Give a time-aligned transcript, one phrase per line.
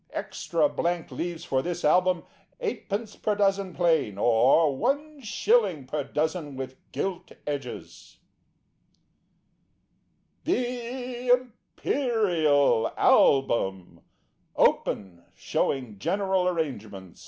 [0.13, 2.23] Extra Blank Leaves for this Album,
[2.59, 3.21] 8d.
[3.21, 8.17] per dozen, plain; or 1/ per dozen with gilt edges.
[10.43, 14.01] THE IMPERIAL ALBUM
[14.55, 17.19] (OPEN), SHOWING GENERAL ARRANGEMENTS.